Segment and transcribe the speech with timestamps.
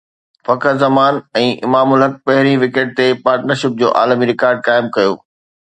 [0.45, 5.13] فخر زمان ۽ امام الحق پهرين وڪيٽ تي پارٽنرشپ جو عالمي رڪارڊ قائم ڪيو